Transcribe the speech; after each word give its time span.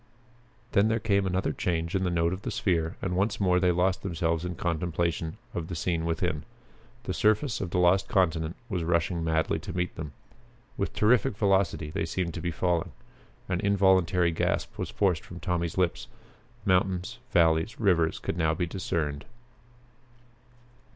Then 0.71 0.87
there 0.87 0.99
came 0.99 1.27
another 1.27 1.53
change 1.53 1.93
in 1.93 2.03
the 2.03 2.09
note 2.09 2.33
of 2.33 2.41
the 2.41 2.49
sphere 2.49 2.97
and 3.03 3.15
once 3.15 3.39
more 3.39 3.59
they 3.59 3.71
lost 3.71 4.01
themselves 4.01 4.43
in 4.43 4.55
contemplation 4.55 5.37
of 5.53 5.67
the 5.67 5.75
scene 5.75 6.05
within. 6.05 6.43
The 7.03 7.13
surface 7.13 7.61
of 7.61 7.69
the 7.69 7.77
lost 7.77 8.07
continent 8.07 8.55
was 8.67 8.83
rushing 8.83 9.23
madly 9.23 9.59
to 9.59 9.77
meet 9.77 9.93
them. 9.95 10.13
With 10.75 10.95
terrific 10.95 11.37
velocity 11.37 11.91
they 11.91 12.05
seemed 12.05 12.33
to 12.33 12.41
be 12.41 12.49
falling. 12.49 12.93
An 13.47 13.59
involuntary 13.61 14.31
gasp 14.31 14.75
was 14.79 14.89
forced 14.89 15.21
from 15.23 15.39
Tommy's 15.39 15.77
lips. 15.77 16.07
Mountains, 16.65 17.19
valleys, 17.29 17.79
rivers 17.79 18.17
could 18.17 18.37
now 18.37 18.55
be 18.55 18.65
discerned. 18.65 19.25